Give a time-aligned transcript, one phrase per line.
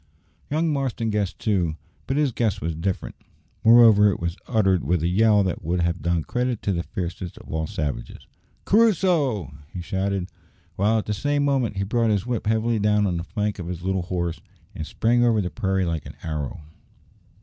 [0.49, 1.75] Young Marston guessed too,
[2.07, 3.13] but his guess was different.
[3.63, 7.37] Moreover, it was uttered with a yell that would have done credit to the fiercest
[7.37, 8.25] of all the savages.
[8.65, 10.29] "Crusoe!" he shouted,
[10.75, 13.67] while at the same moment he brought his whip heavily down on the flank of
[13.67, 14.41] his little horse,
[14.73, 16.61] and sprang over the prairie like an arrow.